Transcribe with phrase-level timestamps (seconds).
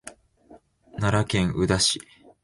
[0.97, 2.01] 奈良県宇陀市